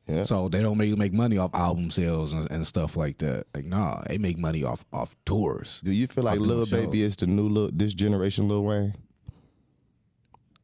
[0.06, 0.22] yeah.
[0.22, 3.46] So they don't really make money off album sales and, and stuff like that.
[3.54, 5.82] Like, nah, they make money off off tours.
[5.84, 7.08] Do you feel like Lil Baby shows.
[7.10, 8.94] is the new Lil, this generation Lil Wayne?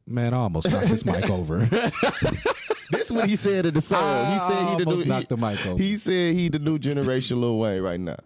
[0.07, 1.69] Man, I almost knocked this mic over.
[2.91, 4.33] This what he said in the song.
[4.33, 5.01] He said he the new.
[5.03, 5.81] he, the mic over.
[5.81, 8.17] he said he the new generation Lil Wayne right now.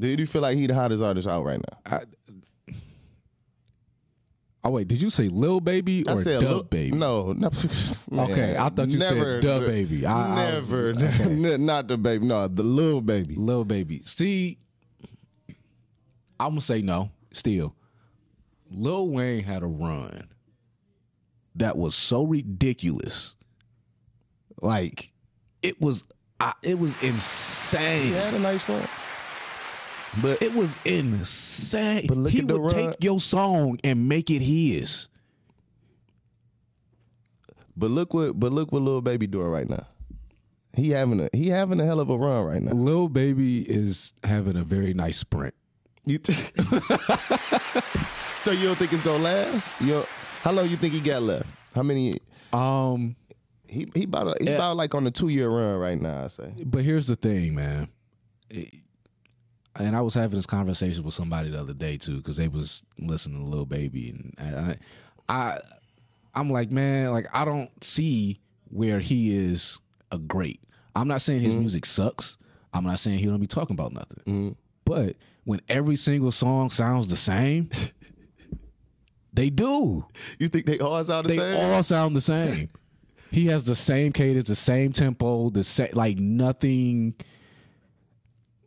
[0.00, 1.98] Do you feel like he the hottest artist out right now?
[1.98, 2.04] I,
[4.64, 6.96] Oh wait, did you say Lil Baby or I said Dub Lil- Baby?
[6.96, 7.50] No, no
[8.10, 10.04] man, Okay, I thought you said never, Dub Baby.
[10.04, 12.26] I- I was- never, not the baby.
[12.26, 13.36] No, the little baby.
[13.36, 14.02] Lil Baby.
[14.04, 14.58] See,
[16.40, 17.10] I'm gonna say no.
[17.32, 17.76] Still,
[18.68, 20.26] Lil Wayne had a run
[21.54, 23.35] that was so ridiculous.
[24.62, 25.12] Like
[25.62, 26.04] it was,
[26.40, 28.06] I, it was insane.
[28.08, 28.86] He had a nice run,
[30.22, 32.06] but It was insane.
[32.08, 32.90] But look he at the would run.
[32.92, 35.08] take your song and make it his.
[37.76, 39.84] but look what but look what little baby doing right now.
[40.74, 42.72] He having a he having a hell of a run right now.
[42.72, 45.54] Lil Baby is having a very nice sprint.
[46.04, 46.38] You th-
[48.42, 49.80] so you don't think it's gonna last?
[49.80, 50.04] You
[50.42, 51.46] how long you think he got left?
[51.74, 52.20] How many?
[52.52, 53.16] Um,
[53.68, 56.24] He he about a, he about like on a two year run right now.
[56.24, 56.52] I say.
[56.64, 57.88] but here's the thing, man.
[58.50, 58.74] It-
[59.78, 62.82] and I was having this conversation with somebody the other day too, because they was
[62.98, 64.76] listening to Lil Baby, and I,
[65.28, 65.58] I,
[66.34, 69.78] I'm like, man, like I don't see where he is
[70.10, 70.60] a great.
[70.94, 71.60] I'm not saying his mm-hmm.
[71.60, 72.38] music sucks.
[72.72, 74.22] I'm not saying he don't be talking about nothing.
[74.26, 74.52] Mm-hmm.
[74.84, 77.70] But when every single song sounds the same,
[79.32, 80.06] they do.
[80.38, 81.52] You think they all sound the They same?
[81.52, 82.70] They all sound the same.
[83.36, 87.14] He has the same cadence, the same tempo, the same like nothing.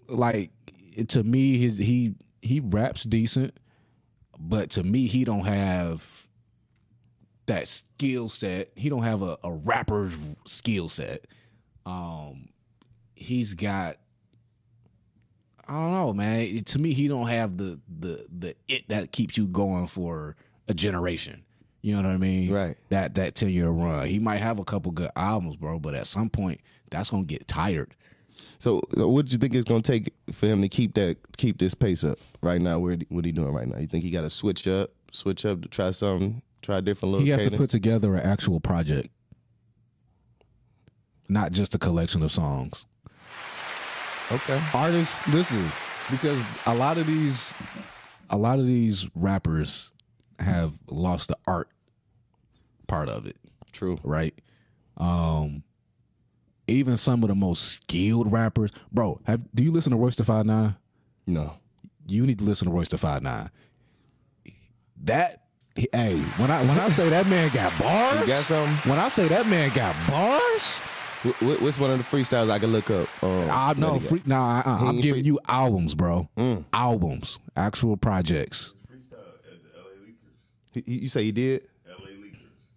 [0.07, 0.51] Like
[1.07, 3.59] to me, his he he raps decent,
[4.37, 6.27] but to me, he don't have
[7.47, 8.69] that skill set.
[8.75, 11.25] He don't have a, a rapper's skill set.
[11.87, 12.49] Um,
[13.15, 13.95] he's got.
[15.67, 16.63] I don't know, man.
[16.65, 20.35] To me, he don't have the the the it that keeps you going for
[20.67, 21.43] a generation.
[21.81, 22.51] You know what I mean?
[22.51, 22.77] Right.
[22.89, 24.07] That that ten year run.
[24.07, 27.47] He might have a couple good albums, bro, but at some point, that's gonna get
[27.47, 27.95] tired.
[28.57, 31.73] So, what do you think it's gonna take for him to keep that keep this
[31.73, 32.79] pace up right now?
[32.79, 33.77] Where what he doing right now?
[33.77, 37.13] You think he got to switch up, switch up to try something, try a different
[37.13, 37.25] little.
[37.25, 39.09] He has to put together an actual project,
[41.29, 42.85] not just a collection of songs.
[44.31, 44.61] okay.
[44.73, 45.65] artists listen
[46.11, 47.53] because a lot of these
[48.29, 49.93] a lot of these rappers
[50.39, 51.69] have lost the art
[52.87, 53.37] part of it
[53.71, 53.99] True.
[54.03, 54.33] right
[54.97, 55.63] um
[56.67, 60.23] even some of the most skilled rappers bro have do you listen to Royce da
[60.23, 60.75] five nine
[61.27, 61.53] No.
[62.07, 63.49] you need to listen to Royce da five nine
[65.03, 65.43] that
[65.75, 68.89] hey when i when i say that man got bars You got something?
[68.91, 70.79] when i say that man got bars
[71.23, 73.05] Wh- wh- What's one of the freestyles I can look up?
[73.21, 73.91] Um, I know.
[73.91, 74.07] that he got?
[74.07, 76.29] Free, nah, uh, I'm giving free- you albums, bro.
[76.71, 78.73] Albums, actual projects.
[78.89, 80.37] freestyle at the LA Leakers.
[80.71, 81.63] He- he- you say he did?
[81.87, 82.35] LA Leakers.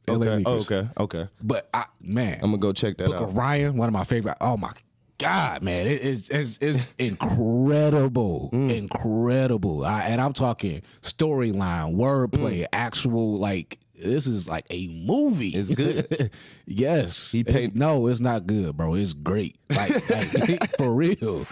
[0.08, 0.42] LA okay.
[0.46, 0.88] Oh, okay.
[0.98, 1.28] Okay.
[1.42, 3.22] But I, man, I'm gonna go check that Book out.
[3.30, 4.36] of Ryan, one of my favorite.
[4.40, 4.72] Oh my
[5.18, 8.74] God, man, it is it's, it's incredible, Mm.
[8.76, 9.84] incredible.
[9.84, 15.52] I, and I'm talking storyline, wordplay, actual like this is like a movie.
[15.52, 15.56] Mm.
[15.58, 16.30] It's good.
[16.66, 18.94] yes, He It's- paid- no, it's not good, bro.
[18.94, 20.10] It's great, like,
[20.48, 21.46] like for real.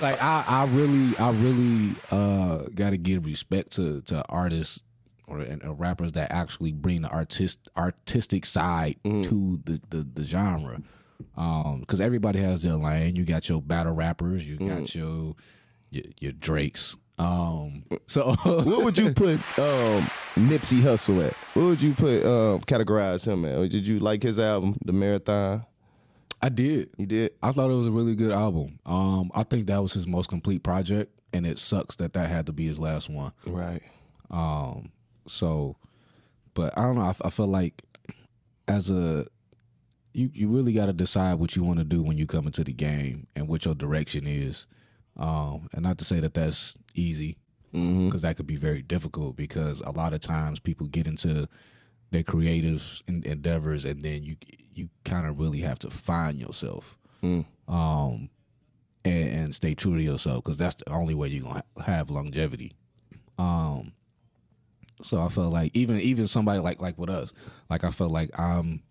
[0.00, 4.82] Like I, I really, I really uh, got to give respect to to artists
[5.26, 10.24] or and, uh, rappers that actually bring the artist artistic side to the, the the
[10.24, 10.80] genre.
[11.36, 13.16] Um, because everybody has their lane.
[13.16, 15.34] You got your battle rappers, you got your,
[15.90, 16.96] your your Drakes.
[17.18, 20.02] Um, so what would you put um,
[20.36, 21.32] Nipsey Hussle at?
[21.54, 23.70] What would you put um, categorize him at?
[23.70, 25.64] Did you like his album, The Marathon?
[26.42, 26.90] I did.
[26.98, 27.32] You did.
[27.42, 28.78] I thought it was a really good album.
[28.84, 32.46] Um, I think that was his most complete project, and it sucks that that had
[32.46, 33.32] to be his last one.
[33.46, 33.82] Right.
[34.30, 34.90] Um,
[35.26, 35.76] so,
[36.54, 37.02] but I don't know.
[37.02, 37.82] I, I feel like
[38.68, 39.26] as a
[40.12, 42.62] you, you really got to decide what you want to do when you come into
[42.64, 44.66] the game and what your direction is.
[45.16, 47.36] Um, and not to say that that's easy,
[47.72, 49.36] because that could be very difficult.
[49.36, 51.48] Because a lot of times people get into
[52.10, 54.36] their creative en- endeavors, and then you
[54.74, 56.96] you kind of really have to find yourself,
[57.68, 58.28] um,
[59.04, 62.72] and, and stay true to yourself, because that's the only way you're gonna have longevity.
[63.38, 63.92] Um,
[65.02, 67.32] so I felt like even even somebody like like with us,
[67.70, 68.82] like I felt like I'm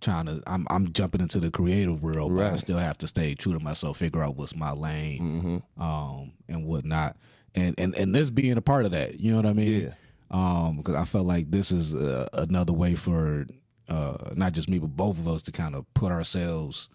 [0.00, 3.34] trying to I'm I'm jumping into the creative world, but I still have to stay
[3.34, 7.16] true to myself, figure out what's my lane, um, and whatnot,
[7.54, 9.82] and and and this being a part of that, you know what I mean?
[9.82, 9.92] Yeah.
[10.32, 13.46] Um, because I felt like this is uh, another way for
[13.88, 16.88] uh not just me but both of us to kind of put ourselves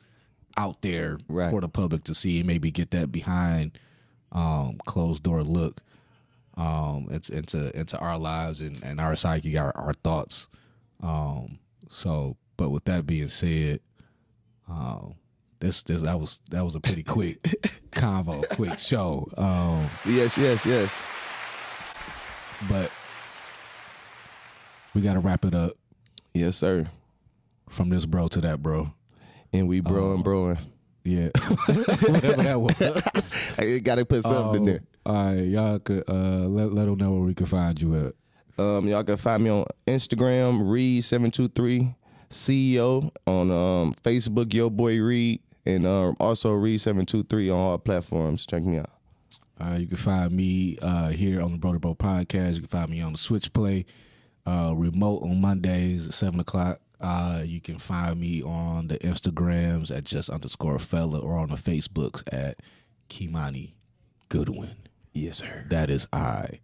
[0.56, 1.52] out there Right.
[1.52, 3.78] for the public to see and maybe get that behind
[4.32, 5.82] um closed door look
[6.58, 10.48] um into into into our lives and, and our psyche our, our thoughts
[11.04, 13.80] um so but with that being said
[14.70, 15.16] um
[15.60, 17.42] this this that was that was a pretty quick
[17.92, 21.02] convo quick show um Yes, yes, yes.
[22.70, 22.92] but
[24.94, 25.74] We got to wrap it up
[26.34, 26.88] Yes, sir.
[27.70, 28.94] from this bro to that bro.
[29.54, 30.14] And we bro Oh.
[30.16, 30.58] and broing.
[31.06, 31.30] Yeah,
[31.68, 33.34] whatever that was.
[33.60, 34.82] I got to put something in there.
[35.06, 38.14] All right, y'all could uh, let let them know where we can find you at.
[38.58, 41.94] Um, y'all can find me on Instagram, Reed seven two three
[42.32, 47.60] CEO on um, Facebook, Yo Boy Reed, and um, also Reed seven two three on
[47.60, 48.46] all platforms.
[48.48, 48.90] Check me out.
[49.62, 52.56] Uh, you can find me uh, here on the Bro 2 Bro podcast.
[52.56, 53.86] You can find me on the Switch Play
[54.46, 56.80] uh, remote on Mondays at seven o'clock.
[57.00, 61.56] Uh, you can find me on the Instagrams at just underscore fella or on the
[61.56, 62.60] Facebooks at
[63.10, 63.74] Kimani
[64.30, 64.76] Goodwin.
[65.16, 65.66] Yes, sir.
[65.70, 66.60] That is I,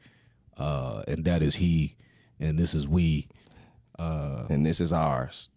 [0.57, 1.95] uh, and that is he,
[2.39, 3.27] and this is we.
[3.97, 5.47] And this is ours.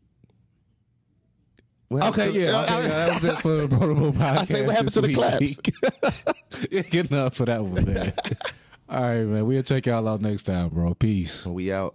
[1.89, 4.39] What Okay, to- yeah, okay, yeah, that was it for the Brother podcast.
[4.39, 5.61] I say, what happened to the claps?
[6.71, 8.13] yeah, good enough for that one, man.
[8.89, 9.47] All right, man.
[9.47, 10.95] We'll check y'all out next time, bro.
[10.95, 11.47] Peace.
[11.47, 11.95] We out.